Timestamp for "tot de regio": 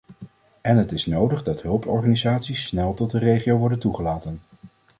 2.93-3.57